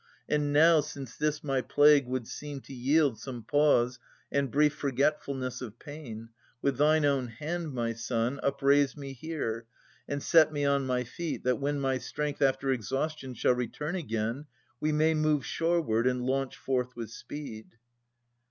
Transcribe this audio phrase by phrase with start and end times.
[0.27, 3.99] And now, since this my plague would seem to yield Some pause
[4.31, 9.67] and brief forgetfulness of pain, With thine own hand, my son, upraise me here,
[10.07, 14.47] And set me on my feet, that, when my strength After exhaustion shall return again,
[14.79, 17.67] We may move shoreward and launch forth with speed.